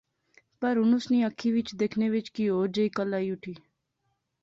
پر 0.59 0.73
ہن 0.81 0.91
اس 0.95 1.05
نی 1.11 1.19
اکھی 1.27 1.49
وچ 1.55 1.69
دیکھنے 1.81 2.07
وچ 2.13 2.27
کی 2.35 2.45
ہور 2.53 2.67
جئی 2.75 2.87
کل 2.97 3.09
آئی 3.17 3.27
اٹھی 3.31 3.53